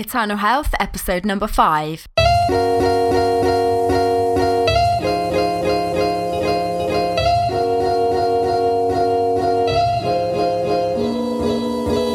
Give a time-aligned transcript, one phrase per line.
[0.00, 2.06] Eternal Health, episode number five.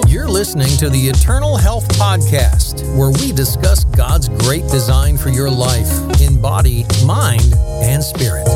[0.09, 5.52] You're listening to the Eternal Health Podcast, where we discuss God's great design for your
[5.52, 8.47] life in body, mind, and spirit.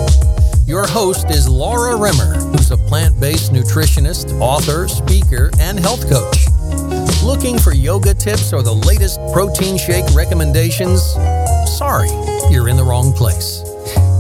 [0.65, 6.47] Your host is Laura Rimmer, who's a plant based nutritionist, author, speaker, and health coach.
[7.29, 11.13] Looking for yoga tips or the latest protein shake recommendations?
[11.77, 12.09] Sorry,
[12.49, 13.61] you're in the wrong place.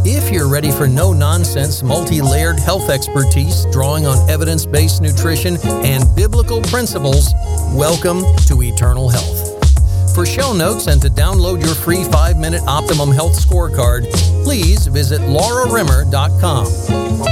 [0.05, 5.57] If you're ready for no nonsense, multi layered health expertise drawing on evidence based nutrition
[5.83, 7.33] and biblical principles,
[7.73, 10.13] welcome to Eternal Health.
[10.13, 14.03] For show notes and to download your free 5-minute Optimum Health scorecard,
[14.43, 16.67] please visit laurarimmer.com.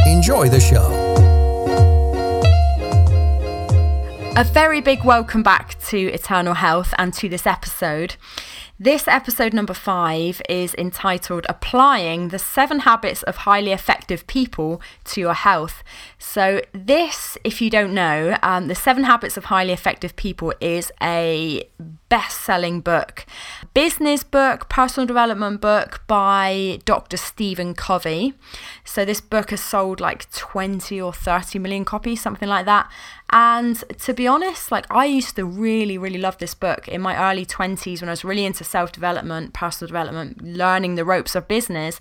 [0.08, 0.97] Enjoy the show.
[4.38, 8.18] A very big welcome back to Eternal Health and to this episode.
[8.80, 15.20] This episode number five is entitled Applying the Seven Habits of Highly Effective People to
[15.20, 15.84] Your Health.
[16.20, 20.92] So, this, if you don't know, um, The Seven Habits of Highly Effective People is
[21.02, 21.68] a
[22.08, 23.26] best selling book,
[23.74, 27.18] business book, personal development book by Dr.
[27.18, 28.36] Stephen Covey.
[28.86, 32.92] So, this book has sold like 20 or 30 million copies, something like that.
[33.30, 37.18] And to be honest, like I used to really, really love this book in my
[37.18, 41.48] early 20s when I was really into self development, personal development, learning the ropes of
[41.48, 42.00] business.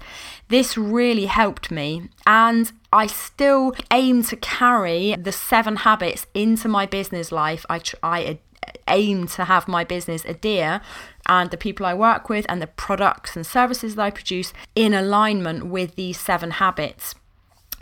[0.49, 2.09] This really helped me.
[2.27, 7.67] And I still aim to carry the seven habits into my business life.
[7.69, 8.39] I, tr- I
[8.89, 10.81] aim to have my business adhere
[11.29, 14.95] and the people I work with and the products and services that I produce in
[14.95, 17.15] alignment with these seven habits.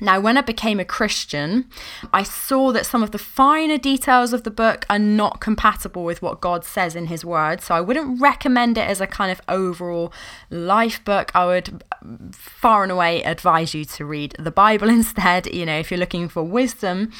[0.00, 1.66] Now, when I became a Christian,
[2.12, 6.20] I saw that some of the finer details of the book are not compatible with
[6.20, 7.60] what God says in His Word.
[7.60, 10.12] So I wouldn't recommend it as a kind of overall
[10.50, 11.30] life book.
[11.34, 15.78] I would uh, far and away advise you to read the Bible instead, you know,
[15.78, 17.12] if you're looking for wisdom.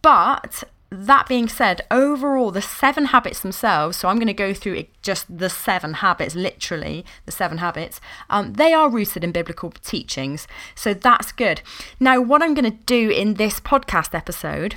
[0.00, 4.84] But that being said, overall, the seven habits themselves, so I'm going to go through
[5.02, 8.00] just the seven habits, literally the seven habits,
[8.30, 10.48] um, they are rooted in biblical teachings.
[10.74, 11.60] So that's good.
[12.00, 14.76] Now, what I'm going to do in this podcast episode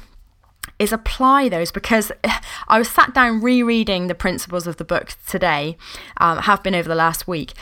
[0.80, 2.12] is apply those because
[2.68, 5.78] I was sat down rereading the principles of the book today,
[6.18, 7.54] um, have been over the last week.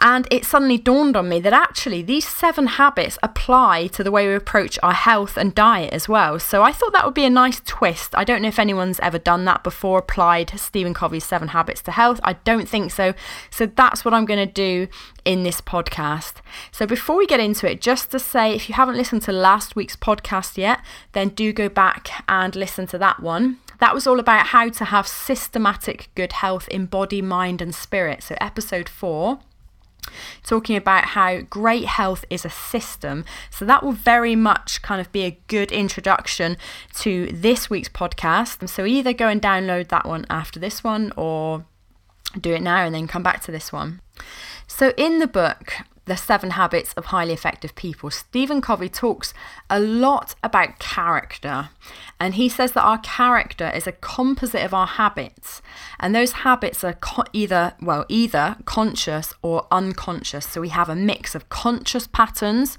[0.00, 4.26] And it suddenly dawned on me that actually these seven habits apply to the way
[4.26, 6.38] we approach our health and diet as well.
[6.38, 8.14] So I thought that would be a nice twist.
[8.14, 11.92] I don't know if anyone's ever done that before, applied Stephen Covey's seven habits to
[11.92, 12.20] health.
[12.24, 13.14] I don't think so.
[13.50, 14.88] So that's what I'm going to do
[15.24, 16.34] in this podcast.
[16.70, 19.76] So before we get into it, just to say if you haven't listened to last
[19.76, 20.80] week's podcast yet,
[21.12, 23.58] then do go back and listen to that one.
[23.80, 28.22] That was all about how to have systematic good health in body, mind, and spirit.
[28.22, 29.40] So, episode four
[30.42, 33.24] talking about how great health is a system.
[33.50, 36.56] So that will very much kind of be a good introduction
[36.96, 38.68] to this week's podcast.
[38.68, 41.64] So either go and download that one after this one or
[42.40, 44.00] do it now and then come back to this one.
[44.66, 45.74] So in the book,
[46.06, 49.32] the Seven Habits of Highly Effective People, Stephen Covey talks
[49.70, 51.70] a lot about character.
[52.20, 55.62] And he says that our character is a composite of our habits.
[55.98, 60.46] And those habits are co- either, well, either conscious or unconscious.
[60.46, 62.76] So we have a mix of conscious patterns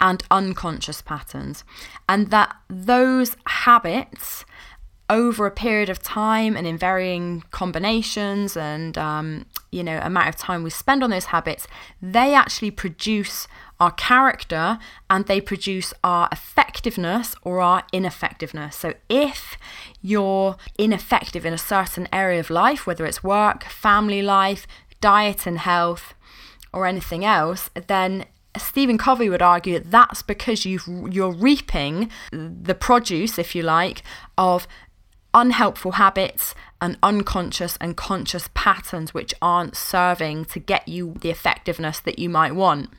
[0.00, 1.64] and unconscious patterns.
[2.08, 4.44] And that those habits
[5.08, 10.36] over a period of time and in varying combinations and um, you know amount of
[10.36, 11.68] time we spend on those habits
[12.02, 13.46] they actually produce
[13.78, 14.78] our character
[15.10, 18.74] and they produce our effectiveness or our ineffectiveness.
[18.74, 19.58] So if
[20.00, 24.66] you're ineffective in a certain area of life whether it's work family life
[25.00, 26.14] diet and health
[26.72, 28.24] or anything else then
[28.58, 30.80] Stephen Covey would argue that that's because you
[31.10, 34.02] you're reaping the produce, if you like,
[34.38, 34.66] of
[35.36, 42.00] unhelpful habits and unconscious and conscious patterns which aren't serving to get you the effectiveness
[42.00, 42.90] that you might want.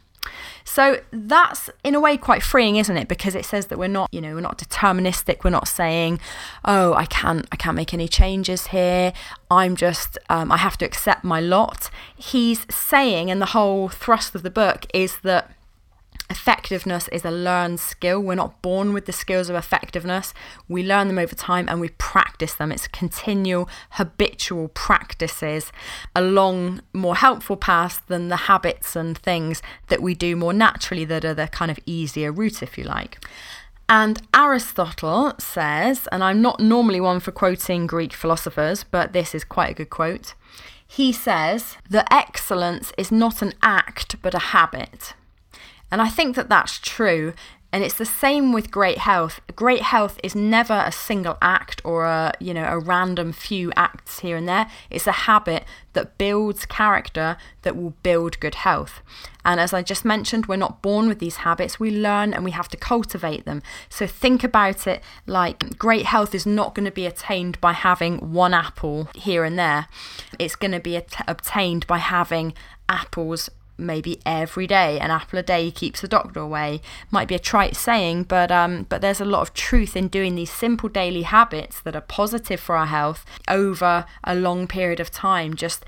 [0.64, 3.08] So that's in a way quite freeing, isn't it?
[3.08, 5.44] Because it says that we're not, you know, we're not deterministic.
[5.44, 6.20] We're not saying,
[6.66, 9.14] "Oh, I can't, I can't make any changes here.
[9.50, 14.36] I'm just, um, I have to accept my lot." He's saying, and the whole thrust
[14.36, 15.52] of the book is that
[16.30, 18.20] effectiveness is a learned skill.
[18.20, 20.34] We're not born with the skills of effectiveness.
[20.68, 22.72] We learn them over time and we practice them.
[22.72, 25.72] It's continual, habitual practices
[26.16, 31.24] along more helpful paths than the habits and things that we do more naturally that
[31.24, 33.24] are the kind of easier route, if you like.
[33.90, 39.46] And Aristotle says, and I'm not normally one for quoting Greek philosophers, but this is
[39.46, 40.34] quite a good quote.
[40.86, 45.14] He says that excellence is not an act but a habit.
[45.92, 47.34] And I think that that's true.
[47.74, 49.42] And it's the same with great health.
[49.56, 54.20] Great health is never a single act or a, you know, a random few acts
[54.20, 54.70] here and there.
[54.90, 59.02] It's a habit that builds character that will build good health.
[59.44, 61.80] And as I just mentioned, we're not born with these habits.
[61.80, 63.62] We learn and we have to cultivate them.
[63.90, 68.32] So think about it like great health is not going to be attained by having
[68.32, 69.88] one apple here and there.
[70.40, 72.54] It's going to be at- obtained by having
[72.90, 76.82] apples maybe every day an apple a day keeps the doctor away
[77.12, 80.36] might be a trite saying but um but there's a lot of truth in doing
[80.36, 85.12] these simple daily habits that are positive for our health over a long period of
[85.12, 85.86] time just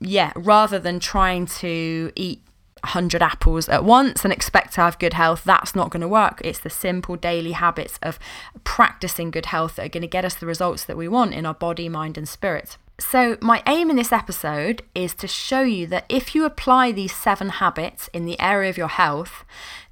[0.00, 2.40] yeah rather than trying to eat
[2.84, 6.40] 100 apples at once and expect to have good health, that's not going to work.
[6.44, 8.18] It's the simple daily habits of
[8.62, 11.46] practicing good health that are going to get us the results that we want in
[11.46, 12.76] our body, mind, and spirit.
[12.98, 17.14] So, my aim in this episode is to show you that if you apply these
[17.14, 19.44] seven habits in the area of your health,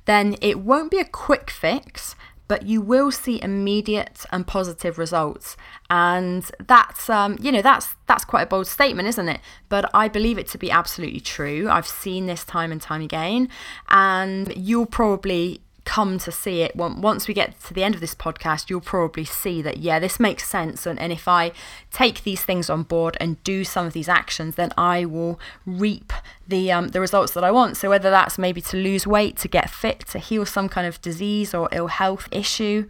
[0.04, 2.14] then it won't be a quick fix,
[2.46, 5.56] but you will see immediate and positive results.
[5.90, 9.40] And that's, um, you know, that's that's quite a bold statement, isn't it?
[9.68, 11.68] But I believe it to be absolutely true.
[11.68, 13.48] I've seen this time and time again,
[13.88, 18.14] and you'll probably come to see it once we get to the end of this
[18.14, 21.50] podcast you'll probably see that yeah this makes sense and, and if i
[21.90, 26.12] take these things on board and do some of these actions then i will reap
[26.46, 29.48] the um, the results that i want so whether that's maybe to lose weight to
[29.48, 32.86] get fit to heal some kind of disease or ill health issue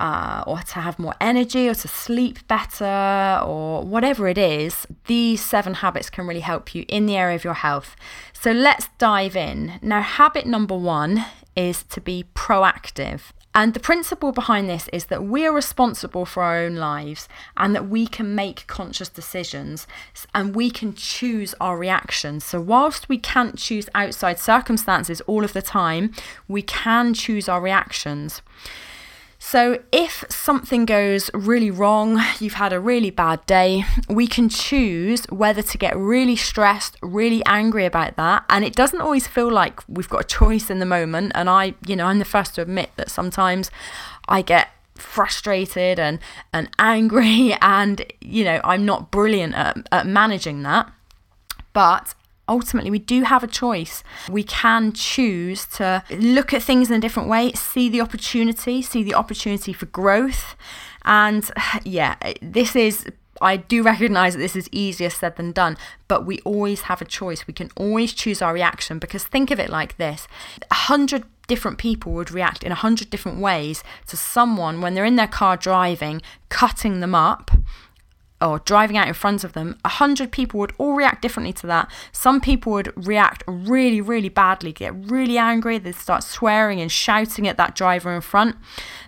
[0.00, 5.40] uh, or to have more energy or to sleep better or whatever it is, these
[5.40, 7.96] seven habits can really help you in the area of your health.
[8.32, 9.78] So let's dive in.
[9.82, 11.24] Now, habit number one
[11.56, 13.32] is to be proactive.
[13.56, 17.72] And the principle behind this is that we are responsible for our own lives and
[17.74, 19.86] that we can make conscious decisions
[20.34, 22.44] and we can choose our reactions.
[22.44, 26.12] So, whilst we can't choose outside circumstances all of the time,
[26.48, 28.42] we can choose our reactions.
[29.46, 35.26] So, if something goes really wrong, you've had a really bad day, we can choose
[35.26, 38.46] whether to get really stressed, really angry about that.
[38.48, 41.32] And it doesn't always feel like we've got a choice in the moment.
[41.34, 43.70] And I, you know, I'm the first to admit that sometimes
[44.28, 46.20] I get frustrated and,
[46.54, 50.90] and angry, and, you know, I'm not brilliant at, at managing that.
[51.74, 52.14] But
[52.48, 54.02] ultimately we do have a choice.
[54.28, 59.02] We can choose to look at things in a different way, see the opportunity, see
[59.02, 60.56] the opportunity for growth.
[61.04, 61.50] And
[61.84, 63.06] yeah, this is
[63.40, 65.76] I do recognize that this is easier said than done,
[66.06, 67.46] but we always have a choice.
[67.46, 70.28] We can always choose our reaction because think of it like this
[70.70, 75.04] a hundred different people would react in a hundred different ways to someone when they're
[75.04, 77.50] in their car driving, cutting them up
[78.44, 81.66] or driving out in front of them, a hundred people would all react differently to
[81.66, 81.90] that.
[82.12, 87.48] Some people would react really, really badly, get really angry, they'd start swearing and shouting
[87.48, 88.56] at that driver in front.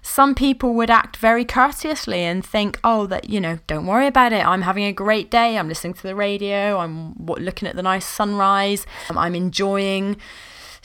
[0.00, 4.32] Some people would act very courteously and think, oh, that, you know, don't worry about
[4.32, 4.46] it.
[4.46, 5.58] I'm having a great day.
[5.58, 6.78] I'm listening to the radio.
[6.78, 8.86] I'm looking at the nice sunrise.
[9.10, 10.16] Um, I'm enjoying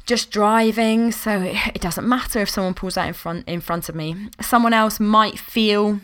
[0.06, 3.94] just driving so it doesn't matter if someone pulls out in front in front of
[3.94, 6.02] me someone else might feel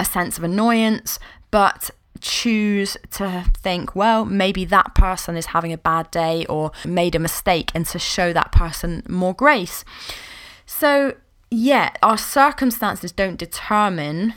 [0.00, 1.20] a sense of annoyance
[1.52, 1.90] but
[2.20, 7.20] choose to think, well, maybe that person is having a bad day or made a
[7.20, 9.84] mistake, and to show that person more grace.
[10.66, 11.14] So,
[11.50, 14.34] yeah, our circumstances don't determine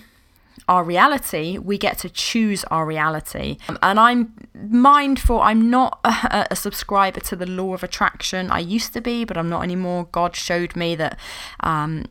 [0.67, 3.57] our reality, we get to choose our reality.
[3.69, 8.49] Um, and I'm mindful, I'm not a, a, subscriber to the law of attraction.
[8.49, 10.07] I used to be, but I'm not anymore.
[10.11, 11.19] God showed me that
[11.59, 12.05] um,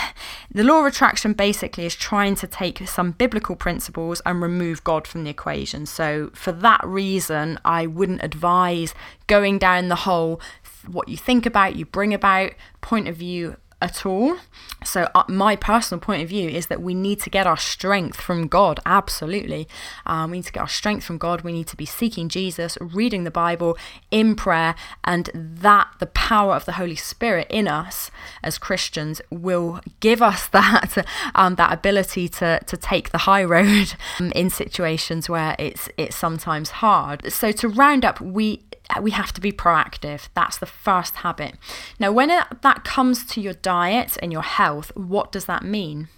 [0.50, 5.06] the law of attraction basically is trying to take some biblical principles and remove God
[5.06, 5.86] from the equation.
[5.86, 8.94] So, for that reason, I wouldn't advise
[9.26, 10.40] going down the whole
[10.86, 14.36] what you think about, you bring about point of view at all.
[14.84, 18.20] So, uh, my personal point of view is that we need to get our strength
[18.20, 18.80] from God.
[18.86, 19.68] Absolutely.
[20.06, 21.42] Um, we need to get our strength from God.
[21.42, 23.76] We need to be seeking Jesus, reading the Bible
[24.10, 28.10] in prayer, and that the power of the Holy Spirit in us
[28.42, 33.94] as Christians will give us that um, that ability to, to take the high road
[34.20, 37.32] um, in situations where it's it's sometimes hard.
[37.32, 40.28] So, to round up, we Uh, we have to be proactive.
[40.34, 41.56] That's the first habit.
[41.98, 46.08] Now, when it, that comes to your diet and your health, what does that mean?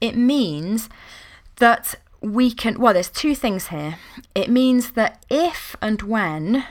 [0.00, 0.88] It means
[1.56, 3.98] that we can, well, there's two things here.
[4.34, 6.64] It means that if and when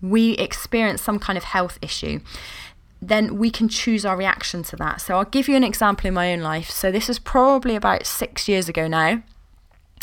[0.00, 2.20] we experience some kind of health issue,
[3.00, 5.00] then we can choose our reaction to that.
[5.00, 6.70] So I'll give you an example in my own life.
[6.70, 9.22] So this is probably about six years ago now.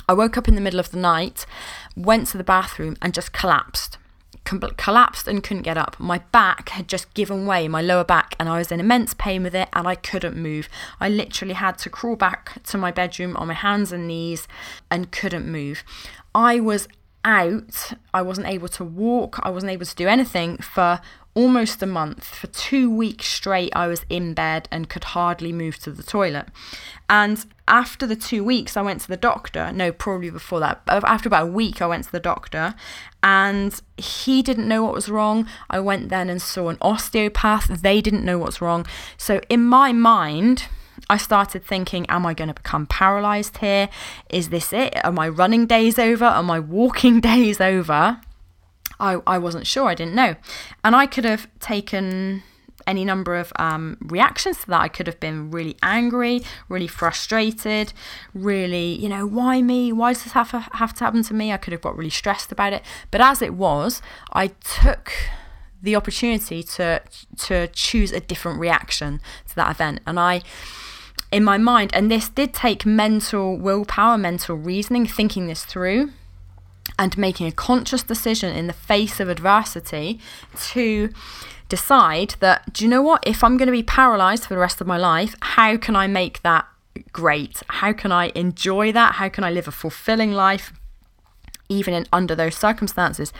[0.08, 1.46] I woke up in the middle of the night,
[1.96, 3.98] went to the bathroom, and just collapsed.
[4.44, 5.96] Collapsed and couldn't get up.
[6.00, 9.44] My back had just given way, my lower back, and I was in immense pain
[9.44, 10.70] with it and I couldn't move.
[11.00, 14.48] I literally had to crawl back to my bedroom on my hands and knees
[14.90, 15.84] and couldn't move.
[16.34, 16.88] I was
[17.24, 17.94] out.
[18.14, 19.40] I wasn't able to walk.
[19.44, 21.00] I wasn't able to do anything for
[21.34, 22.26] almost a month.
[22.26, 26.48] For two weeks straight, I was in bed and could hardly move to the toilet.
[27.10, 29.72] And after the two weeks, I went to the doctor.
[29.72, 30.86] No, probably before that.
[30.86, 32.76] But after about a week, I went to the doctor
[33.24, 35.48] and he didn't know what was wrong.
[35.70, 37.82] I went then and saw an osteopath.
[37.82, 38.86] They didn't know what's wrong.
[39.18, 40.66] So, in my mind,
[41.10, 43.90] I started thinking, am I going to become paralyzed here?
[44.30, 44.94] Is this it?
[45.06, 46.26] Are my running days over?
[46.26, 48.20] Are my walking days over?
[49.00, 49.88] I, I wasn't sure.
[49.88, 50.36] I didn't know.
[50.84, 52.44] And I could have taken
[52.90, 54.82] any number of um, reactions to that.
[54.82, 57.94] I could have been really angry, really frustrated,
[58.34, 59.94] really, you know, why me?
[59.94, 61.54] Why does this have to, have to happen to me?
[61.54, 62.82] I could have got really stressed about it.
[63.12, 64.02] But as it was,
[64.34, 65.14] I took
[65.82, 67.02] the opportunity to
[67.38, 70.42] to choose a different reaction to that event, and I
[71.32, 76.12] in my mind, and this did take mental willpower, mental reasoning, thinking this through,
[76.98, 80.20] and making a conscious decision in the face of adversity
[80.72, 81.10] to
[81.70, 83.26] decide that, do you know what?
[83.26, 86.08] If I'm going to be paralyzed for the rest of my life, how can I
[86.08, 86.68] make that
[87.14, 87.62] great?
[87.68, 89.16] How can I enjoy that?
[89.16, 90.74] How can I live a fulfilling life?
[91.70, 93.32] Even in under those circumstances.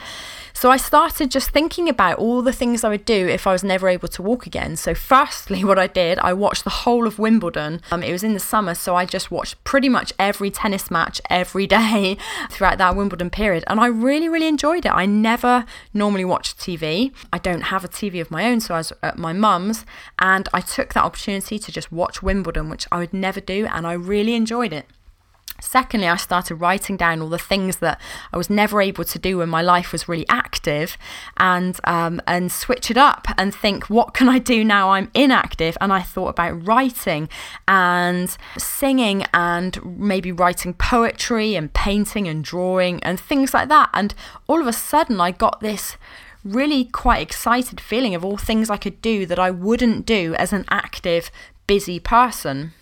[0.52, 3.64] So I started just thinking about all the things I would do if I was
[3.64, 4.76] never able to walk again.
[4.76, 7.80] So firstly, what I did, I watched the whole of Wimbledon.
[7.90, 11.20] Um, it was in the summer, so I just watched pretty much every tennis match
[11.28, 12.16] every day
[12.50, 14.90] throughout that Wimbledon period, and I really, really enjoyed it.
[14.90, 17.12] I never normally watch TV.
[17.32, 19.84] I don't have a TV of my own, so I was at my mum's,
[20.18, 23.86] and I took that opportunity to just watch Wimbledon, which I would never do, and
[23.86, 24.86] I really enjoyed it.
[25.60, 28.00] Secondly, I started writing down all the things that
[28.32, 30.96] I was never able to do when my life was really active,
[31.36, 35.76] and um, and switch it up and think, what can I do now I'm inactive?
[35.80, 37.28] And I thought about writing
[37.68, 43.90] and singing and maybe writing poetry and painting and drawing and things like that.
[43.92, 44.14] And
[44.46, 45.96] all of a sudden, I got this
[46.44, 50.52] really quite excited feeling of all things I could do that I wouldn't do as
[50.52, 51.30] an active,
[51.66, 52.72] busy person.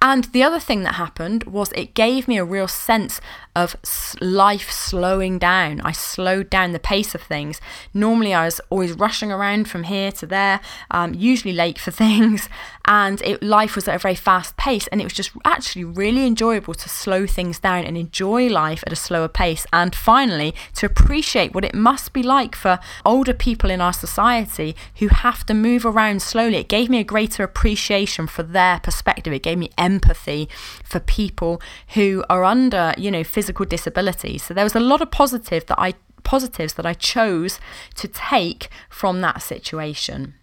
[0.00, 3.20] And the other thing that happened was it gave me a real sense
[3.56, 3.74] of
[4.20, 5.80] life slowing down.
[5.80, 7.60] I slowed down the pace of things.
[7.94, 10.60] Normally, I was always rushing around from here to there,
[10.90, 12.48] um, usually late for things,
[12.84, 14.86] and it, life was at a very fast pace.
[14.88, 18.92] And it was just actually really enjoyable to slow things down and enjoy life at
[18.92, 19.66] a slower pace.
[19.72, 24.76] And finally, to appreciate what it must be like for older people in our society
[24.96, 26.58] who have to move around slowly.
[26.58, 29.32] It gave me a greater appreciation for their perspective.
[29.32, 30.48] It gave me empathy
[30.84, 31.60] for people
[31.94, 34.38] who are under, you know, physical physical disability.
[34.38, 37.60] So there was a lot of positive that I positives that I chose
[37.94, 40.34] to take from that situation.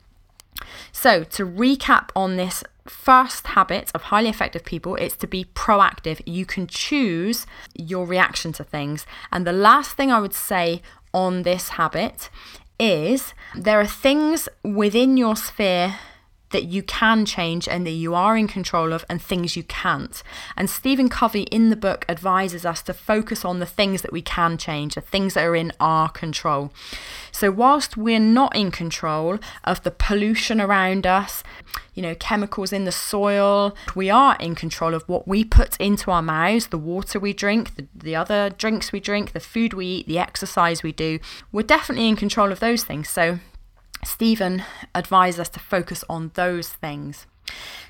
[0.94, 6.22] So to recap on this first habit of highly effective people it's to be proactive
[6.26, 10.82] you can choose your reaction to things and the last thing i would say
[11.14, 12.30] on this habit
[12.78, 15.96] is there are things within your sphere
[16.54, 20.24] that you can change and that you are in control of, and things you can't.
[20.56, 24.22] And Stephen Covey in the book advises us to focus on the things that we
[24.22, 26.72] can change, the things that are in our control.
[27.32, 31.44] So, whilst we're not in control of the pollution around us,
[31.94, 36.12] you know, chemicals in the soil, we are in control of what we put into
[36.12, 39.88] our mouths, the water we drink, the, the other drinks we drink, the food we
[39.88, 41.20] eat, the exercise we do.
[41.52, 43.10] We're definitely in control of those things.
[43.10, 43.40] So,
[44.04, 47.26] Stephen advised us to focus on those things.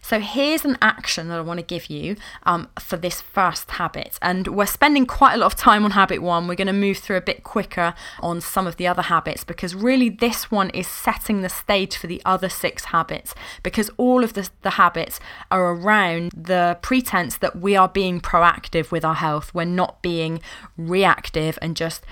[0.01, 4.19] So here's an action that I want to give you um, for this first habit.
[4.21, 6.47] And we're spending quite a lot of time on habit one.
[6.47, 9.73] We're going to move through a bit quicker on some of the other habits because
[9.73, 14.33] really this one is setting the stage for the other six habits because all of
[14.33, 19.53] the, the habits are around the pretense that we are being proactive with our health.
[19.53, 20.41] We're not being
[20.75, 22.05] reactive and just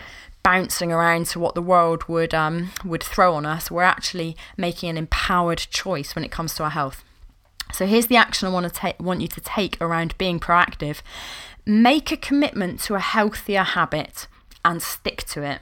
[0.43, 3.69] bouncing around to what the world would um, would throw on us.
[3.69, 7.03] We're actually making an empowered choice when it comes to our health.
[7.71, 11.01] So here's the action I want to take want you to take around being proactive.
[11.65, 14.27] Make a commitment to a healthier habit
[14.65, 15.59] and stick to it.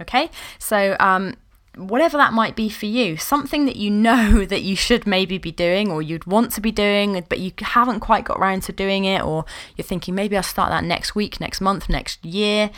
[0.00, 1.34] Okay, so um,
[1.76, 5.52] whatever that might be for you, something that you know that you should maybe be
[5.52, 9.04] doing or you'd want to be doing, but you haven't quite got around to doing
[9.04, 9.44] it, or
[9.76, 12.70] you're thinking maybe I'll start that next week, next month, next year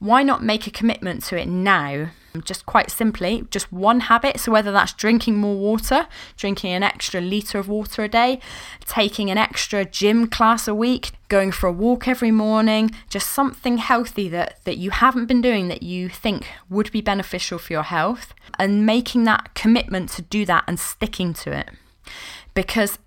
[0.00, 2.08] why not make a commitment to it now
[2.44, 4.38] Just quite simply, just one habit.
[4.38, 8.40] So, whether that's drinking more water, drinking an extra litre of water a day,
[8.86, 13.78] taking an extra gym class a week, going for a walk every morning, just something
[13.78, 17.82] healthy that, that you haven't been doing that you think would be beneficial for your
[17.82, 21.68] health, and making that commitment to do that and sticking to it.
[22.54, 22.98] Because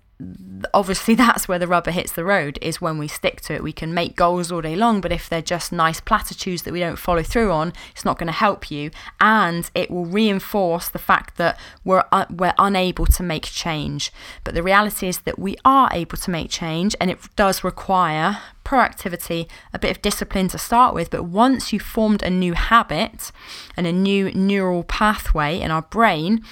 [0.72, 3.62] obviously that's where the rubber hits the road is when we stick to it.
[3.62, 6.80] We can make goals all day long but if they're just nice platitudes that we
[6.80, 8.90] don't follow through on it's not going to help you.
[9.20, 14.12] And it will reinforce the fact that we're uh, we're unable to make change.
[14.44, 18.38] But the reality is that we are able to make change and it does require
[18.64, 21.10] proactivity a bit of discipline to start with.
[21.10, 23.30] But once you've formed a new habit
[23.76, 26.42] and a new neural pathway in our brain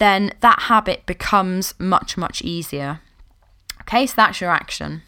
[0.00, 3.00] then that habit becomes much much easier
[3.90, 5.02] Okay, so that's your action.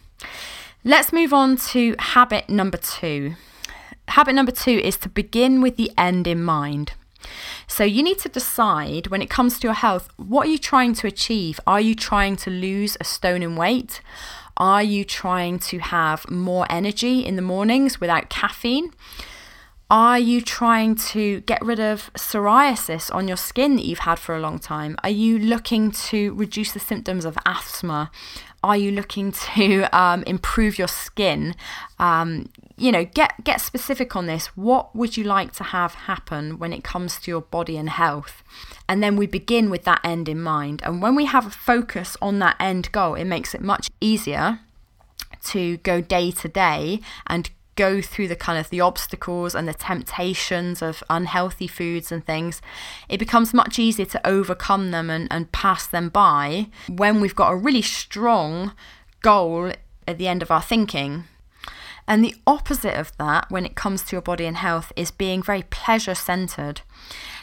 [0.82, 3.36] Let's move on to habit number two.
[4.08, 6.94] Habit number two is to begin with the end in mind.
[7.68, 10.94] So you need to decide when it comes to your health, what are you trying
[10.94, 11.60] to achieve?
[11.64, 14.00] Are you trying to lose a stone in weight?
[14.56, 18.90] Are you trying to have more energy in the mornings without caffeine?
[19.92, 24.34] Are you trying to get rid of psoriasis on your skin that you've had for
[24.34, 24.96] a long time?
[25.04, 28.10] Are you looking to reduce the symptoms of asthma?
[28.62, 31.54] Are you looking to um, improve your skin?
[31.98, 34.46] Um, you know, get get specific on this.
[34.56, 38.42] What would you like to have happen when it comes to your body and health?
[38.88, 40.82] And then we begin with that end in mind.
[40.84, 44.60] And when we have a focus on that end goal, it makes it much easier
[45.44, 49.74] to go day to day and go through the kind of the obstacles and the
[49.74, 52.60] temptations of unhealthy foods and things,
[53.08, 57.52] it becomes much easier to overcome them and, and pass them by when we've got
[57.52, 58.72] a really strong
[59.22, 59.72] goal
[60.06, 61.24] at the end of our thinking.
[62.08, 65.42] And the opposite of that, when it comes to your body and health, is being
[65.42, 66.80] very pleasure centered.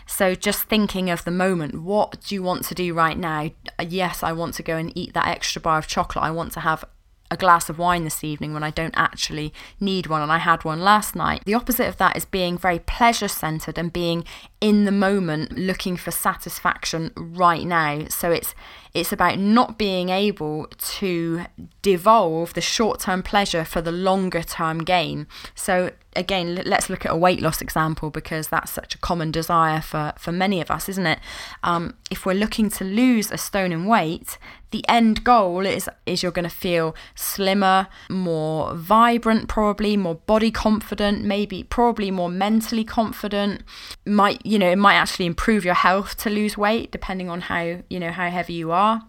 [0.05, 3.51] So, just thinking of the moment, what do you want to do right now?
[3.79, 6.25] Yes, I want to go and eat that extra bar of chocolate.
[6.25, 6.83] I want to have
[7.31, 10.63] a glass of wine this evening when I don't actually need one and I had
[10.63, 11.43] one last night.
[11.45, 14.25] The opposite of that is being very pleasure centered and being
[14.61, 18.05] in the moment looking for satisfaction right now.
[18.09, 18.55] So it's
[18.93, 21.45] it's about not being able to
[21.81, 25.27] devolve the short-term pleasure for the longer term gain.
[25.55, 29.81] So again, let's look at a weight loss example because that's such a common desire
[29.81, 31.19] for, for many of us, isn't it?
[31.63, 34.37] Um, if we're looking to lose a stone in weight,
[34.71, 40.51] the end goal is is you're going to feel slimmer, more vibrant, probably more body
[40.51, 43.63] confident, maybe probably more mentally confident.
[44.05, 47.81] Might you know it might actually improve your health to lose weight depending on how
[47.89, 49.03] you know how heavy you are.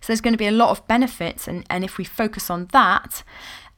[0.00, 2.66] So there's going to be a lot of benefits, and, and if we focus on
[2.72, 3.22] that,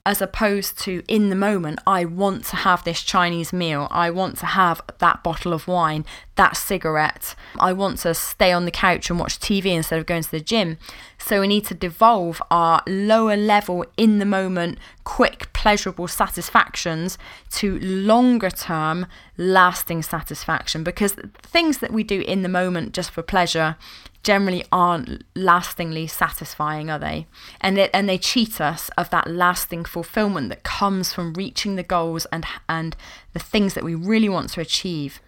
[0.06, 4.38] as opposed to in the moment, I want to have this Chinese meal, I want
[4.38, 6.04] to have that bottle of wine,
[6.36, 10.22] that cigarette, I want to stay on the couch and watch TV instead of going
[10.22, 10.78] to the gym.
[11.18, 17.18] So we need to devolve our lower level, in the moment, quick, pleasurable satisfactions
[17.52, 23.22] to longer term, lasting satisfaction because things that we do in the moment just for
[23.22, 23.76] pleasure
[24.24, 27.26] generally aren't lastingly satisfying, are they?
[27.60, 31.82] And they, and they cheat us of that lasting fulfillment that comes from reaching the
[31.82, 32.96] goals and and
[33.34, 35.20] the things that we really want to achieve.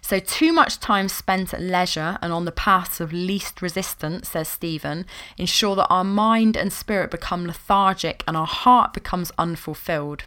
[0.00, 4.48] So, too much time spent at leisure and on the paths of least resistance, says
[4.48, 5.06] Stephen,
[5.36, 10.24] ensure that our mind and spirit become lethargic and our heart becomes unfulfilled.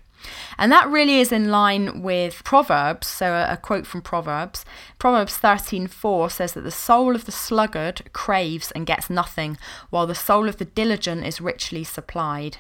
[0.57, 3.07] And that really is in line with Proverbs.
[3.07, 4.65] So, a, a quote from Proverbs
[4.99, 9.57] Proverbs 13:4 says that the soul of the sluggard craves and gets nothing,
[9.89, 12.57] while the soul of the diligent is richly supplied.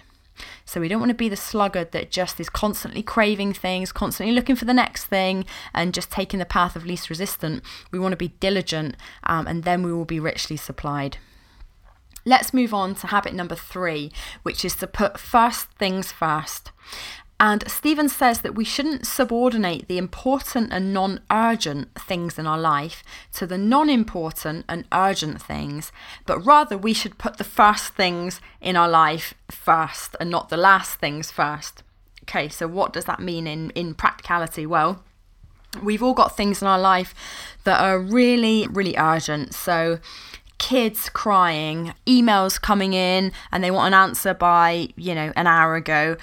[0.65, 4.35] So we don't want to be the sluggard that just is constantly craving things, constantly
[4.35, 7.65] looking for the next thing, and just taking the path of least resistance.
[7.91, 11.17] We want to be diligent, um, and then we will be richly supplied.
[12.25, 14.11] Let's move on to habit number three,
[14.43, 16.71] which is to put first things first.
[17.39, 22.57] And Stephen says that we shouldn't subordinate the important and non urgent things in our
[22.57, 25.91] life to the non important and urgent things,
[26.25, 30.57] but rather we should put the first things in our life first and not the
[30.57, 31.83] last things first.
[32.23, 34.65] Okay, so what does that mean in, in practicality?
[34.65, 35.03] Well,
[35.81, 37.13] we've all got things in our life
[37.65, 39.53] that are really, really urgent.
[39.53, 39.99] So,
[40.57, 45.75] kids crying, emails coming in and they want an answer by, you know, an hour
[45.75, 46.17] ago,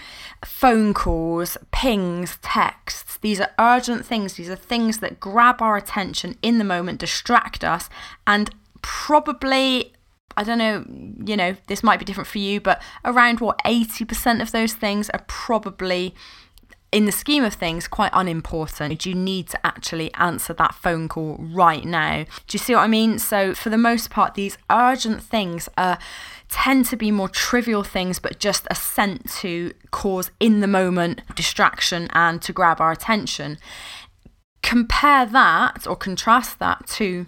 [0.44, 3.18] phone calls, pings, texts.
[3.18, 4.34] These are urgent things.
[4.34, 7.88] These are things that grab our attention in the moment, distract us,
[8.26, 8.50] and
[8.82, 9.92] probably.
[10.36, 10.84] I don't know,
[11.24, 15.08] you know, this might be different for you, but around what 80% of those things
[15.10, 16.12] are probably
[16.94, 19.04] in the scheme of things, quite unimportant.
[19.04, 22.22] You need to actually answer that phone call right now.
[22.22, 23.18] Do you see what I mean?
[23.18, 25.98] So, for the most part, these urgent things are
[26.48, 31.22] tend to be more trivial things, but just a scent to cause in the moment
[31.34, 33.58] distraction and to grab our attention.
[34.62, 37.26] Compare that or contrast that to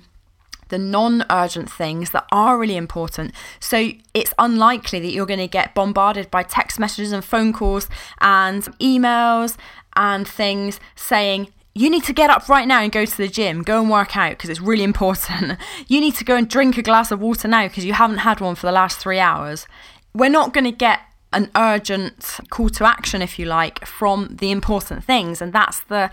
[0.68, 3.32] the non urgent things that are really important.
[3.60, 7.88] So it's unlikely that you're going to get bombarded by text messages and phone calls
[8.20, 9.56] and emails
[9.94, 13.62] and things saying, you need to get up right now and go to the gym,
[13.62, 15.58] go and work out because it's really important.
[15.88, 18.40] you need to go and drink a glass of water now because you haven't had
[18.40, 19.66] one for the last three hours.
[20.14, 21.00] We're not going to get
[21.34, 25.42] an urgent call to action, if you like, from the important things.
[25.42, 26.10] And that's the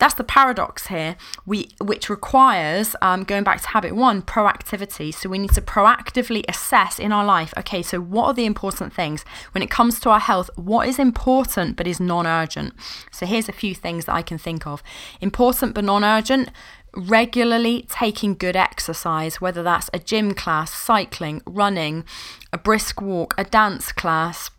[0.00, 5.14] that's the paradox here, we, which requires, um, going back to habit one, proactivity.
[5.14, 8.92] So we need to proactively assess in our life okay, so what are the important
[8.92, 9.24] things?
[9.52, 12.74] When it comes to our health, what is important but is non urgent?
[13.12, 14.82] So here's a few things that I can think of
[15.20, 16.50] important but non urgent
[16.96, 22.04] regularly taking good exercise, whether that's a gym class, cycling, running,
[22.52, 24.50] a brisk walk, a dance class,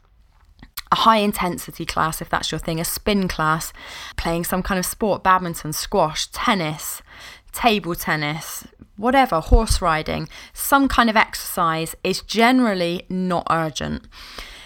[0.92, 3.72] a high intensity class, if that's your thing, a spin class,
[4.18, 7.02] playing some kind of sport, badminton, squash, tennis,
[7.54, 14.08] table tennis, whatever, horse riding, some kind of exercise is generally not urgent.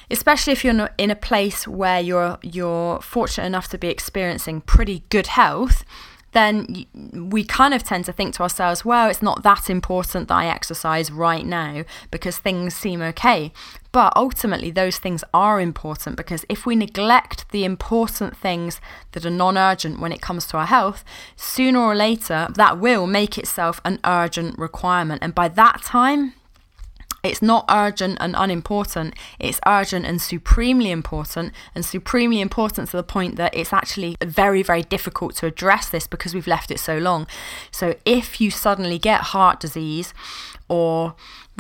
[0.09, 5.03] Especially if you're in a place where you're you're fortunate enough to be experiencing pretty
[5.09, 5.83] good health,
[6.35, 10.35] then we kind of tend to think to ourselves, well, it's not that important that
[10.35, 13.53] I exercise right now because things seem okay.
[13.93, 18.81] But ultimately, those things are important because if we neglect the important things
[19.13, 21.05] that are non urgent when it comes to our health,
[21.37, 25.23] sooner or later, that will make itself an urgent requirement.
[25.23, 26.33] And by that time,
[27.25, 33.03] it's not urgent and unimportant, it's urgent and supremely important, and supremely important to the
[33.03, 36.97] point that it's actually very, very difficult to address this because we've left it so
[36.97, 37.27] long.
[37.71, 40.13] So, if you suddenly get heart disease
[40.67, 41.15] or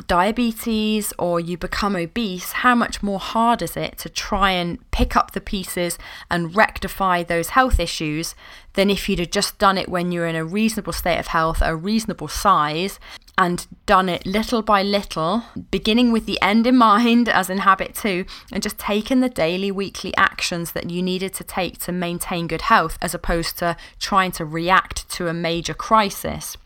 [0.07, 5.15] diabetes or you become obese, how much more hard is it to try and pick
[5.15, 5.97] up the pieces
[6.29, 8.35] and rectify those health issues
[8.73, 11.61] than if you'd have just done it when you're in a reasonable state of health,
[11.61, 12.99] a reasonable size,
[13.37, 17.95] and done it little by little, beginning with the end in mind, as in habit
[17.95, 22.47] two, and just taken the daily, weekly actions that you needed to take to maintain
[22.47, 26.57] good health, as opposed to trying to react to a major crisis.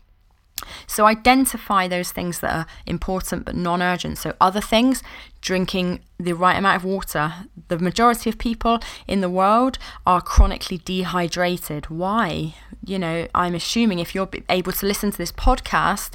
[0.86, 4.18] So identify those things that are important but non urgent.
[4.18, 5.02] So, other things,
[5.40, 7.32] drinking the right amount of water.
[7.68, 11.86] The majority of people in the world are chronically dehydrated.
[11.86, 12.54] Why?
[12.84, 16.10] You know, I'm assuming if you're able to listen to this podcast,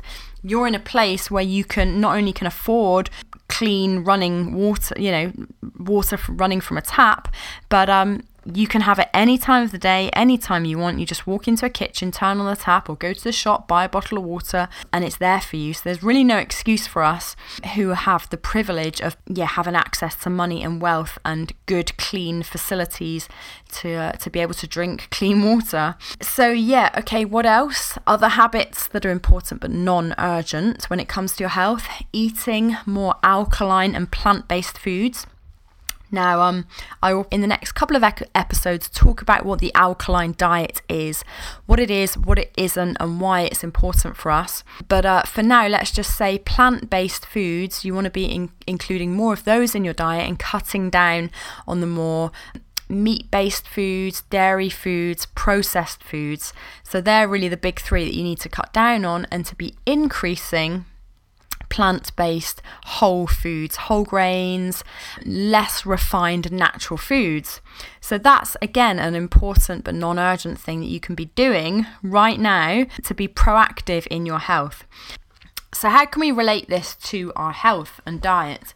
[0.48, 3.10] you're in a place where you can not only can afford
[3.48, 5.32] clean running water, you know,
[5.80, 7.34] water running from a tap,
[7.70, 11.00] but um, you can have it any time of the day, any time you want.
[11.00, 13.68] You just walk into a kitchen, turn on the tap, or go to the shop,
[13.68, 15.74] buy a bottle of water, and it's there for you.
[15.74, 17.36] So there's really no excuse for us
[17.76, 22.44] who have the privilege of yeah having access to money and wealth and good, clean
[22.44, 23.28] facilities
[23.74, 25.96] to uh, to be able to drink clean water.
[26.22, 27.26] So yeah, okay.
[27.26, 27.98] What else?
[28.06, 33.16] Other habits that are important but non-urgent when it comes to your health: eating more
[33.24, 35.26] alkaline and plant-based foods.
[36.15, 36.65] Now, um,
[37.04, 41.25] I will in the next couple of episodes talk about what the alkaline diet is,
[41.65, 44.63] what it is, what it isn't, and why it's important for us.
[44.88, 48.51] But uh, for now, let's just say plant based foods, you want to be in-
[48.65, 51.32] including more of those in your diet and cutting down
[51.67, 52.32] on the more
[52.88, 56.54] meat based foods, dairy foods, processed foods.
[56.84, 59.56] So they're really the big three that you need to cut down on and to
[59.56, 60.86] be increasing
[61.69, 64.84] plant based whole foods, whole grains,
[65.25, 67.62] less refined natural foods.
[68.01, 72.39] So that's again an important but non urgent thing that you can be doing right
[72.39, 74.86] now to be proactive in your health.
[75.73, 78.73] So, how can we relate this to our health and diet?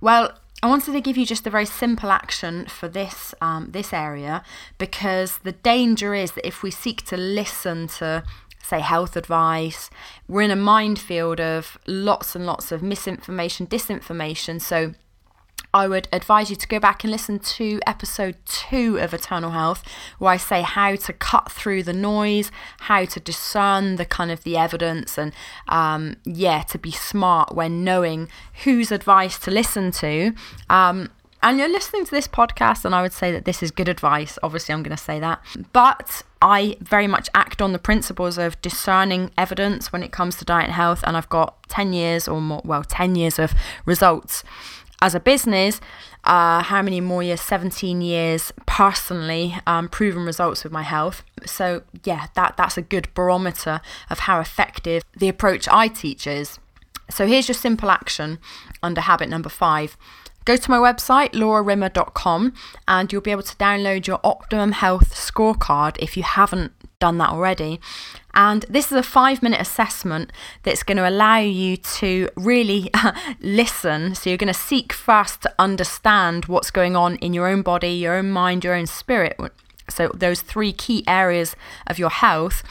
[0.00, 3.92] Well, I wanted to give you just a very simple action for this um, this
[3.92, 4.42] area
[4.78, 8.24] because the danger is that if we seek to listen to
[8.66, 9.90] say health advice.
[10.28, 14.60] We're in a minefield of lots and lots of misinformation, disinformation.
[14.60, 14.94] So
[15.76, 19.84] I would advise you to go back and listen to episode two of Eternal Health,
[20.18, 22.50] where I say how to cut through the noise,
[22.80, 25.32] how to discern the kind of the evidence, and
[25.68, 28.28] um, yeah, to be smart when knowing
[28.64, 30.32] whose advice to listen to.
[30.70, 31.10] Um,
[31.42, 34.38] and you're listening to this podcast, and I would say that this is good advice.
[34.42, 35.42] Obviously, I'm going to say that.
[35.72, 40.44] But I very much act on the principles of discerning evidence when it comes to
[40.44, 44.44] diet and health, and I've got 10 years or more, well, 10 years of results.
[45.02, 45.78] as a business,
[46.24, 47.40] uh, how many more years?
[47.42, 51.22] 17 years personally, um, proven results with my health.
[51.44, 56.58] So, yeah, that, that's a good barometer of how effective the approach I teach is.
[57.10, 58.38] So, here's your simple action
[58.82, 59.98] under habit number five.
[60.46, 62.54] Go to my website, laurarimmer.com,
[62.86, 67.30] and you'll be able to download your Optimum Health scorecard if you haven't done that
[67.30, 67.80] already.
[68.32, 70.30] And this is a five minute assessment
[70.62, 72.92] that's going to allow you to really
[73.40, 74.14] listen.
[74.14, 77.88] So you're going to seek first to understand what's going on in your own body,
[77.88, 79.36] your own mind, your own spirit.
[79.88, 81.54] So, those three key areas
[81.86, 82.62] of your health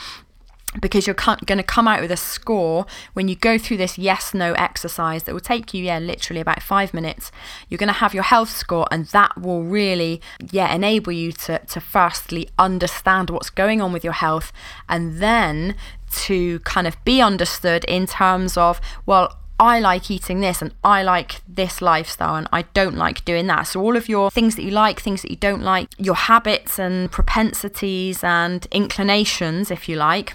[0.81, 4.33] because you're going to come out with a score when you go through this yes
[4.33, 7.31] no exercise that will take you yeah literally about 5 minutes
[7.69, 11.59] you're going to have your health score and that will really yeah enable you to
[11.59, 14.51] to firstly understand what's going on with your health
[14.89, 15.75] and then
[16.11, 21.01] to kind of be understood in terms of well I like eating this and I
[21.03, 23.63] like this lifestyle and I don't like doing that.
[23.63, 26.77] So, all of your things that you like, things that you don't like, your habits
[26.77, 30.33] and propensities and inclinations, if you like,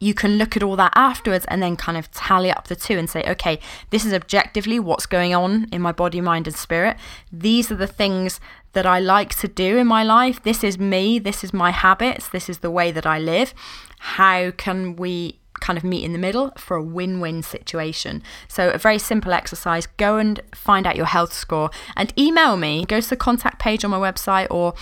[0.00, 2.98] you can look at all that afterwards and then kind of tally up the two
[2.98, 3.60] and say, okay,
[3.90, 6.96] this is objectively what's going on in my body, mind, and spirit.
[7.30, 8.40] These are the things
[8.72, 10.42] that I like to do in my life.
[10.42, 11.18] This is me.
[11.18, 12.28] This is my habits.
[12.28, 13.52] This is the way that I live.
[13.98, 18.22] How can we kind of meet in the middle for a win win situation.
[18.48, 22.84] So, a very simple exercise go and find out your health score and email me.
[22.86, 24.74] Go to the contact page on my website or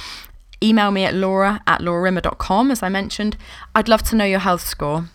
[0.62, 3.36] email me at laura at laurarimmer.com, as I mentioned.
[3.74, 5.06] I'd love to know your health score.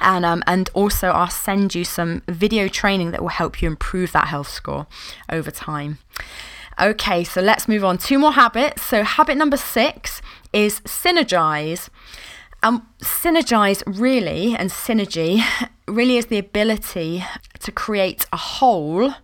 [0.00, 4.12] And, um, and also, I'll send you some video training that will help you improve
[4.12, 4.86] that health score
[5.28, 5.98] over time.
[6.80, 7.98] Okay, so let's move on.
[7.98, 8.82] Two more habits.
[8.82, 11.88] So, habit number six is synergize.
[12.62, 15.42] Um, synergize really, and synergy
[15.88, 17.24] really is the ability
[17.58, 19.14] to create a whole,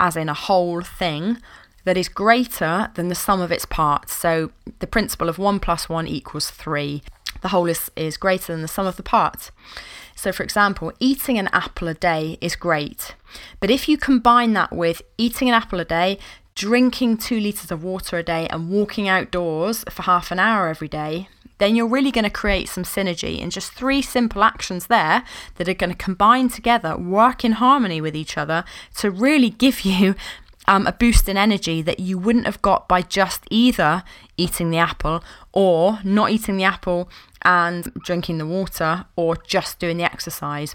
[0.00, 1.38] as in a whole thing,
[1.86, 4.12] that is greater than the sum of its parts.
[4.12, 7.00] So the principle of 1 plus 1 equals 3.
[7.42, 9.52] The whole is, is greater than the sum of the parts.
[10.16, 13.14] So, for example, eating an apple a day is great.
[13.60, 16.18] But if you combine that with eating an apple a day,
[16.56, 20.88] drinking two litres of water a day, and walking outdoors for half an hour every
[20.88, 25.22] day, then you're really going to create some synergy in just three simple actions there
[25.54, 28.64] that are going to combine together, work in harmony with each other
[28.96, 30.14] to really give you
[30.68, 34.02] um, a boost in energy that you wouldn't have got by just either
[34.36, 37.08] eating the apple or not eating the apple
[37.42, 40.74] and drinking the water or just doing the exercise.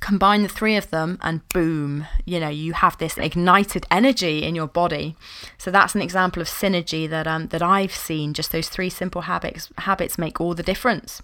[0.00, 4.54] Combine the three of them, and boom, you know, you have this ignited energy in
[4.54, 5.16] your body.
[5.56, 8.34] So that's an example of synergy that um, that I've seen.
[8.34, 11.22] Just those three simple habits habits make all the difference.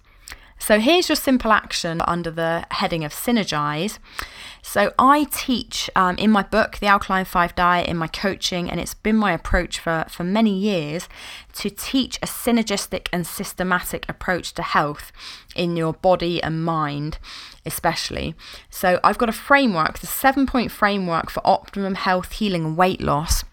[0.58, 3.98] So here's your simple action under the heading of synergize.
[4.62, 8.80] So I teach um, in my book, The Alkaline 5 Diet, in my coaching, and
[8.80, 11.06] it's been my approach for, for many years
[11.54, 15.12] to teach a synergistic and systematic approach to health
[15.54, 17.18] in your body and mind,
[17.66, 18.34] especially.
[18.70, 23.02] So I've got a framework, the seven point framework for optimum health, healing, and weight
[23.02, 23.44] loss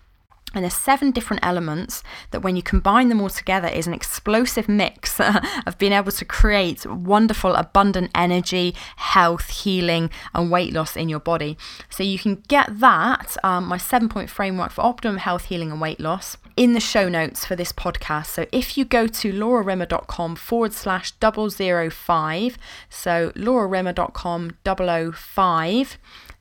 [0.54, 4.68] and there's seven different elements that, when you combine them all together, is an explosive
[4.68, 5.20] mix
[5.66, 11.20] of being able to create wonderful, abundant energy, health, healing, and weight loss in your
[11.20, 11.58] body.
[11.90, 15.80] So, you can get that, um, my seven point framework for optimum health, healing, and
[15.80, 18.28] weight loss, in the show notes for this podcast.
[18.28, 22.58] So, if you go to laurarimmer.com forward slash 005,
[22.90, 25.98] so laurarimmer.com 005,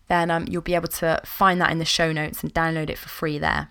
[0.09, 2.99] then um, you'll be able to find that in the show notes and download it
[2.99, 3.69] for free there.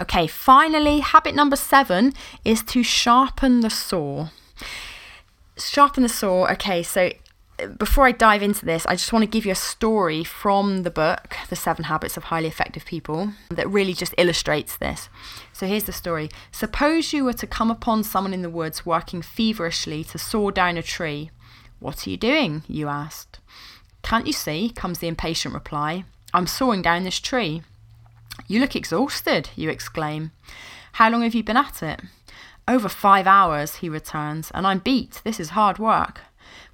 [0.00, 2.12] Okay, finally, habit number seven
[2.44, 4.28] is to sharpen the saw.
[5.56, 6.46] Sharpen the saw.
[6.52, 7.10] Okay, so
[7.60, 10.82] uh, before I dive into this, I just want to give you a story from
[10.82, 15.08] the book, The Seven Habits of Highly Effective People, that really just illustrates this.
[15.52, 16.30] So here's the story.
[16.52, 20.76] Suppose you were to come upon someone in the woods working feverishly to saw down
[20.76, 21.30] a tree.
[21.78, 22.62] What are you doing?
[22.68, 23.40] You asked.
[24.02, 24.70] Can't you see?
[24.70, 26.04] comes the impatient reply.
[26.32, 27.62] I'm sawing down this tree.
[28.46, 30.32] You look exhausted, you exclaim.
[30.92, 32.00] How long have you been at it?
[32.66, 35.20] Over five hours, he returns, and I'm beat.
[35.24, 36.22] This is hard work.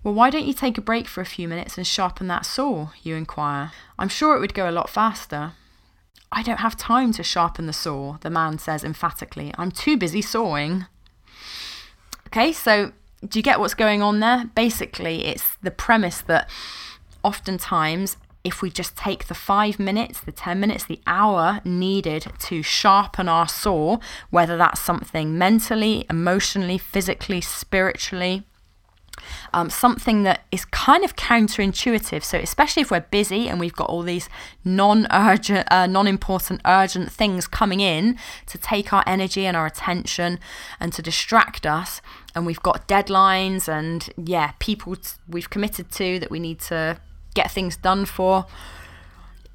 [0.03, 2.91] Well, why don't you take a break for a few minutes and sharpen that saw?
[3.03, 3.73] You inquire.
[3.99, 5.53] I'm sure it would go a lot faster.
[6.31, 9.53] I don't have time to sharpen the saw, the man says emphatically.
[9.57, 10.87] I'm too busy sawing.
[12.29, 12.93] Okay, so
[13.27, 14.51] do you get what's going on there?
[14.55, 16.51] Basically, it's the premise that
[17.23, 22.63] oftentimes if we just take the five minutes, the 10 minutes, the hour needed to
[22.63, 23.99] sharpen our saw,
[24.31, 28.45] whether that's something mentally, emotionally, physically, spiritually,
[29.53, 32.23] um, something that is kind of counterintuitive.
[32.23, 34.29] So, especially if we're busy and we've got all these
[34.65, 39.67] non urgent, uh, non important, urgent things coming in to take our energy and our
[39.67, 40.39] attention
[40.79, 42.01] and to distract us,
[42.33, 47.01] and we've got deadlines and, yeah, people t- we've committed to that we need to
[47.37, 48.46] get things done for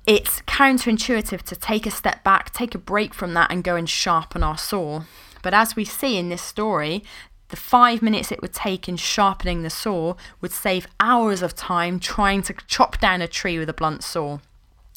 [0.07, 3.89] it's counterintuitive to take a step back, take a break from that, and go and
[3.89, 5.03] sharpen our saw.
[5.43, 7.03] But as we see in this story,
[7.49, 11.99] the five minutes it would take in sharpening the saw would save hours of time
[11.99, 14.39] trying to chop down a tree with a blunt saw.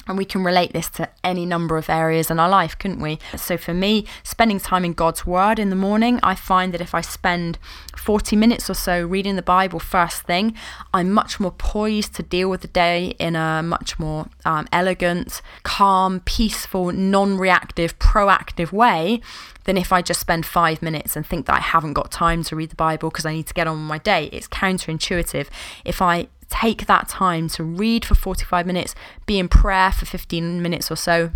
[0.07, 3.19] And we can relate this to any number of areas in our life, couldn't we?
[3.37, 6.95] So, for me, spending time in God's Word in the morning, I find that if
[6.95, 7.59] I spend
[7.97, 10.55] 40 minutes or so reading the Bible first thing,
[10.93, 15.41] I'm much more poised to deal with the day in a much more um, elegant,
[15.63, 19.21] calm, peaceful, non reactive, proactive way
[19.65, 22.57] than if I just spend five minutes and think that I haven't got time to
[22.57, 24.29] read the Bible because I need to get on with my day.
[24.33, 25.49] It's counterintuitive.
[25.85, 28.95] If I take that time to read for 45 minutes,
[29.27, 31.31] be in prayer for 15 minutes or so,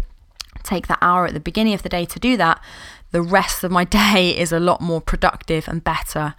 [0.62, 2.62] take that hour at the beginning of the day to do that,
[3.11, 6.35] the rest of my day is a lot more productive and better.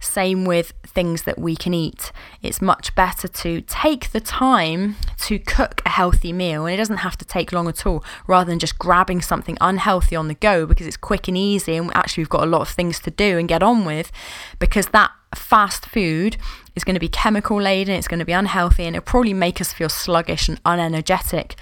[0.00, 2.12] Same with things that we can eat.
[2.40, 6.98] It's much better to take the time to cook a healthy meal, and it doesn't
[6.98, 10.66] have to take long at all, rather than just grabbing something unhealthy on the go
[10.66, 13.38] because it's quick and easy, and actually, we've got a lot of things to do
[13.38, 14.12] and get on with
[14.60, 16.36] because that fast food
[16.78, 19.60] is going to be chemical laden, it's going to be unhealthy, and it'll probably make
[19.60, 21.54] us feel sluggish and unenergetic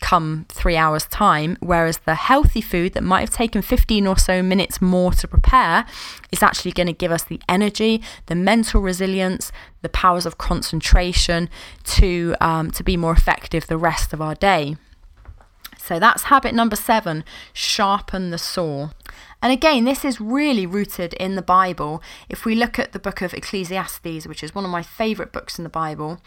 [0.00, 1.56] come three hours' time.
[1.60, 5.86] Whereas the healthy food that might have taken 15 or so minutes more to prepare
[6.32, 11.48] is actually going to give us the energy, the mental resilience, the powers of concentration
[11.84, 14.76] to, um, to be more effective the rest of our day.
[15.90, 18.90] So that's habit number seven sharpen the saw.
[19.42, 22.00] And again, this is really rooted in the Bible.
[22.28, 25.58] If we look at the book of Ecclesiastes, which is one of my favorite books
[25.58, 26.20] in the Bible,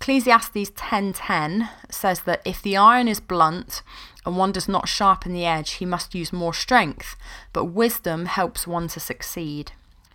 [0.00, 3.82] Ecclesiastes 10:10 says that if the iron is blunt
[4.24, 7.14] and one does not sharpen the edge, he must use more strength,
[7.52, 9.72] but wisdom helps one to succeed.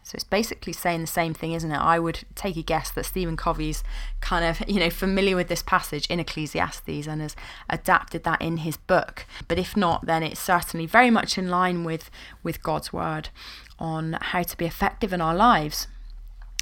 [0.07, 1.75] So it's basically saying the same thing, isn't it?
[1.75, 3.83] I would take a guess that Stephen Covey's
[4.21, 7.35] kind of, you know, familiar with this passage in Ecclesiastes and has
[7.69, 9.25] adapted that in his book.
[9.49, 12.09] But if not, then it's certainly very much in line with,
[12.41, 13.27] with God's word
[13.79, 15.87] on how to be effective in our lives.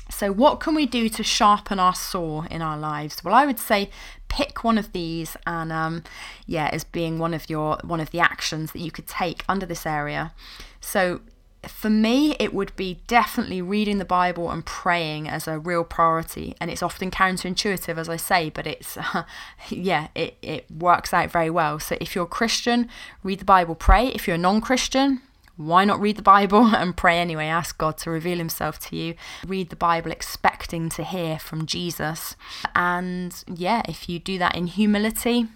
[0.09, 3.23] So, what can we do to sharpen our saw in our lives?
[3.23, 3.91] Well, I would say
[4.27, 6.03] pick one of these, and um,
[6.47, 9.65] yeah, as being one of your one of the actions that you could take under
[9.65, 10.31] this area.
[10.79, 11.21] So,
[11.67, 16.55] for me, it would be definitely reading the Bible and praying as a real priority.
[16.59, 19.23] And it's often counterintuitive, as I say, but it's, uh,
[19.69, 21.79] yeah, it, it works out very well.
[21.79, 22.89] So if you're a Christian,
[23.23, 24.07] read the Bible, pray.
[24.07, 25.21] If you're a non Christian,
[25.57, 27.45] why not read the Bible and pray anyway?
[27.45, 29.15] Ask God to reveal Himself to you.
[29.45, 32.35] Read the Bible expecting to hear from Jesus.
[32.75, 35.47] And yeah, if you do that in humility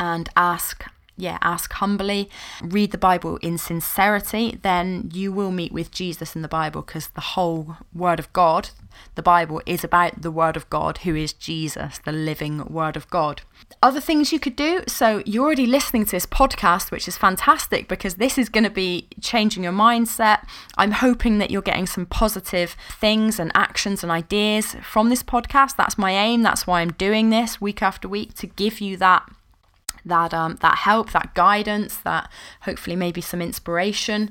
[0.00, 0.84] and ask,
[1.18, 2.30] yeah, ask humbly,
[2.62, 7.08] read the Bible in sincerity, then you will meet with Jesus in the Bible because
[7.08, 8.70] the whole Word of God,
[9.16, 13.10] the Bible, is about the Word of God, who is Jesus, the living Word of
[13.10, 13.42] God.
[13.82, 17.88] Other things you could do so, you're already listening to this podcast, which is fantastic
[17.88, 20.46] because this is going to be changing your mindset.
[20.76, 25.74] I'm hoping that you're getting some positive things and actions and ideas from this podcast.
[25.76, 26.42] That's my aim.
[26.42, 29.28] That's why I'm doing this week after week to give you that
[30.04, 32.30] that um, that help, that guidance, that
[32.62, 34.30] hopefully maybe some inspiration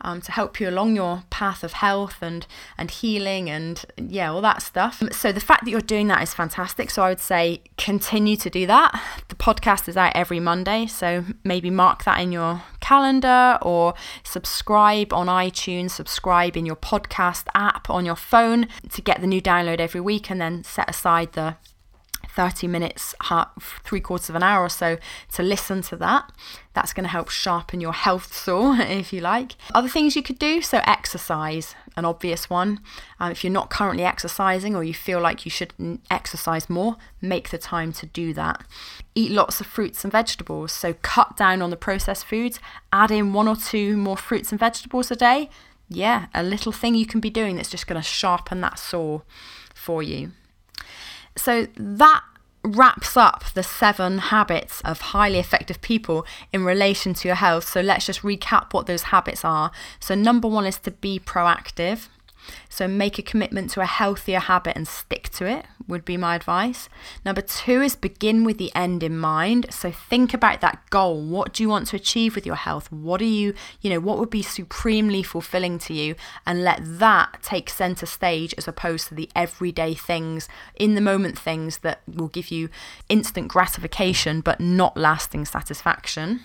[0.00, 4.40] um, to help you along your path of health and and healing and yeah, all
[4.42, 5.02] that stuff.
[5.12, 6.90] So the fact that you're doing that is fantastic.
[6.90, 9.00] So I would say continue to do that.
[9.28, 15.12] The podcast is out every Monday, so maybe mark that in your calendar or subscribe
[15.12, 19.80] on iTunes, subscribe in your podcast app on your phone to get the new download
[19.80, 21.56] every week, and then set aside the
[22.38, 23.16] 30 minutes,
[23.82, 24.96] three quarters of an hour or so
[25.32, 26.30] to listen to that.
[26.72, 29.56] That's going to help sharpen your health saw, if you like.
[29.74, 32.78] Other things you could do so, exercise, an obvious one.
[33.18, 35.74] Um, if you're not currently exercising or you feel like you should
[36.12, 38.62] exercise more, make the time to do that.
[39.16, 42.60] Eat lots of fruits and vegetables, so cut down on the processed foods,
[42.92, 45.50] add in one or two more fruits and vegetables a day.
[45.88, 49.22] Yeah, a little thing you can be doing that's just going to sharpen that saw
[49.74, 50.30] for you.
[51.38, 52.22] So that
[52.64, 57.68] wraps up the seven habits of highly effective people in relation to your health.
[57.68, 59.70] So let's just recap what those habits are.
[60.00, 62.08] So, number one is to be proactive.
[62.68, 66.34] So make a commitment to a healthier habit and stick to it, would be my
[66.36, 66.88] advice.
[67.24, 69.66] Number two is begin with the end in mind.
[69.70, 71.20] So think about that goal.
[71.20, 72.92] What do you want to achieve with your health?
[72.92, 76.14] What are you, you know, what would be supremely fulfilling to you?
[76.46, 81.38] And let that take center stage as opposed to the everyday things, in the moment
[81.38, 82.68] things that will give you
[83.08, 86.40] instant gratification but not lasting satisfaction.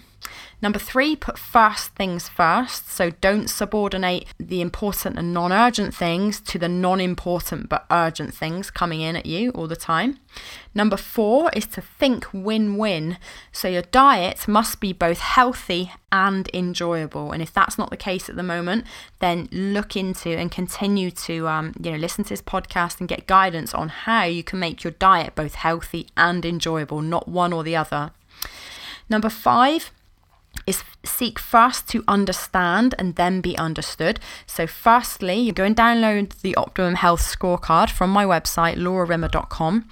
[0.63, 2.89] Number three, put first things first.
[2.89, 8.33] So don't subordinate the important and non urgent things to the non important but urgent
[8.33, 10.19] things coming in at you all the time.
[10.73, 13.17] Number four is to think win win.
[13.51, 17.33] So your diet must be both healthy and enjoyable.
[17.33, 18.85] And if that's not the case at the moment,
[19.19, 23.27] then look into and continue to um, you know listen to this podcast and get
[23.27, 27.63] guidance on how you can make your diet both healthy and enjoyable, not one or
[27.63, 28.11] the other.
[29.09, 29.91] Number five
[30.65, 34.19] is seek first to understand and then be understood.
[34.45, 39.89] So, firstly, you go and download the Optimum Health Scorecard from my website, laurarimmer.com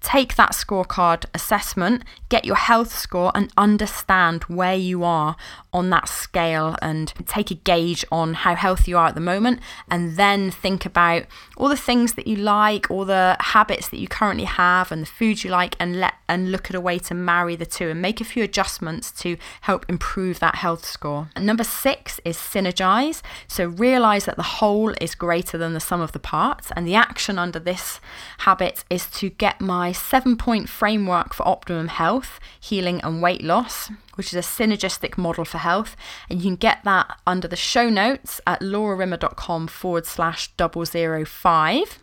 [0.00, 5.36] take that scorecard assessment, get your health score, and understand where you are
[5.72, 9.60] on that scale and take a gauge on how healthy you are at the moment.
[9.90, 11.24] And then think about
[11.56, 15.06] all the things that you like, all the habits that you currently have, and the
[15.06, 18.02] food you like, and let and look at a way to marry the two and
[18.02, 21.30] make a few adjustments to help improve that health score.
[21.34, 23.22] And number six is synergize.
[23.46, 26.70] So realize that the whole is greater than the sum of the parts.
[26.76, 28.00] And the action under this
[28.38, 32.17] habit is to get my seven point framework for optimum health,
[32.60, 35.96] healing, and weight loss, which is a synergistic model for health.
[36.28, 41.24] And you can get that under the show notes at laurarimmer.com forward slash double zero
[41.24, 41.98] five.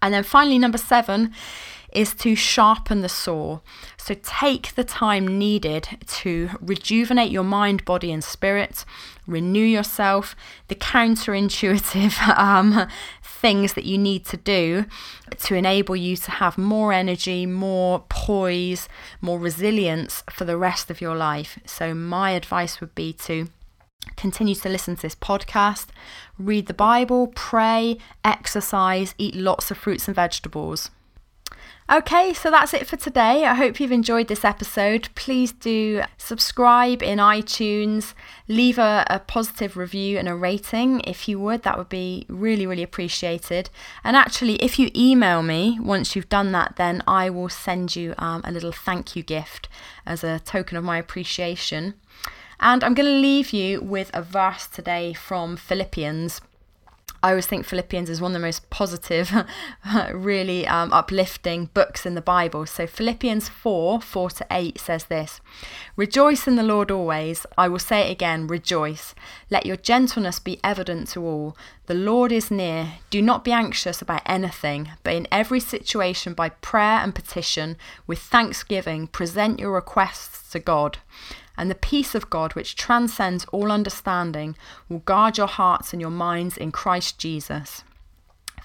[0.00, 1.32] And then finally, number seven
[1.92, 3.60] is to sharpen the saw.
[3.96, 8.84] So take the time needed to rejuvenate your mind, body, and spirit,
[9.26, 10.34] renew yourself,
[10.68, 12.88] the counterintuitive um,
[13.42, 14.86] things that you need to do
[15.40, 18.88] to enable you to have more energy, more poise,
[19.20, 21.58] more resilience for the rest of your life.
[21.66, 23.48] So, my advice would be to
[24.16, 25.88] continue to listen to this podcast,
[26.38, 30.90] read the Bible, pray, exercise, eat lots of fruits and vegetables.
[31.92, 33.44] Okay, so that's it for today.
[33.44, 35.10] I hope you've enjoyed this episode.
[35.14, 38.14] Please do subscribe in iTunes,
[38.48, 41.64] leave a, a, positive review and a rating if you would.
[41.64, 43.68] That would be really, really appreciated.
[44.04, 48.14] And actually, if you email me once you've done that, then I will send you
[48.16, 49.68] um, a little thank you gift
[50.06, 51.92] as a token of my appreciation.
[52.58, 56.40] And I'm going to leave you with a verse today from Philippians.
[57.22, 59.30] I always think Philippians is one of the most positive,
[60.12, 62.66] really um, uplifting books in the Bible.
[62.66, 65.40] So Philippians 4 4 to 8 says this
[65.94, 67.46] Rejoice in the Lord always.
[67.56, 69.14] I will say it again, rejoice.
[69.50, 71.56] Let your gentleness be evident to all.
[71.86, 72.94] The Lord is near.
[73.10, 78.18] Do not be anxious about anything, but in every situation, by prayer and petition, with
[78.18, 80.98] thanksgiving, present your requests to God
[81.56, 84.56] and the peace of God, which transcends all understanding,
[84.88, 87.84] will guard your hearts and your minds in Christ Jesus.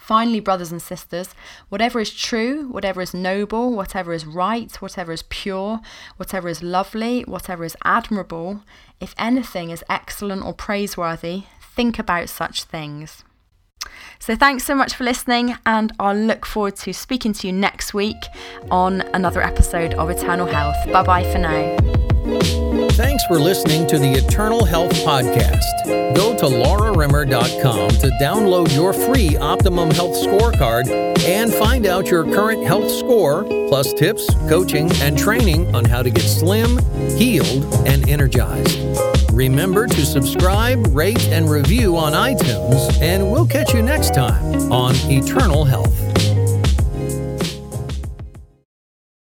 [0.08, 1.36] Finally, brothers and sisters,
[1.68, 5.82] whatever is true, whatever is noble, whatever is right, whatever is pure,
[6.16, 8.62] whatever is lovely, whatever is admirable,
[9.02, 11.44] if anything is excellent or praiseworthy,
[11.76, 13.26] think about such things.
[14.18, 17.94] So, thanks so much for listening, and I'll look forward to speaking to you next
[17.94, 18.16] week
[18.72, 20.78] on another episode of Eternal Health.
[20.92, 22.17] Bye bye for now.
[22.98, 26.16] Thanks for listening to the Eternal Health Podcast.
[26.16, 30.90] Go to laurarimmer.com to download your free Optimum Health Scorecard
[31.20, 36.10] and find out your current health score, plus tips, coaching, and training on how to
[36.10, 36.80] get slim,
[37.16, 38.80] healed, and energized.
[39.32, 44.96] Remember to subscribe, rate, and review on iTunes, and we'll catch you next time on
[45.12, 46.07] Eternal Health.